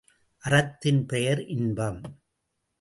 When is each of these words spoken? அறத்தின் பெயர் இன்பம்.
அறத்தின் 0.43 1.05
பெயர் 1.05 1.45
இன்பம். 1.45 2.01